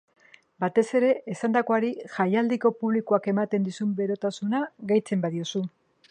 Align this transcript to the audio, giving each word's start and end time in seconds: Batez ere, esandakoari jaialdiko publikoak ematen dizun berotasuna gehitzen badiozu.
Batez 0.63 0.83
ere, 0.99 1.09
esandakoari 1.33 1.91
jaialdiko 2.13 2.71
publikoak 2.79 3.29
ematen 3.33 3.67
dizun 3.67 3.91
berotasuna 3.99 4.63
gehitzen 4.93 5.23
badiozu. 5.27 5.63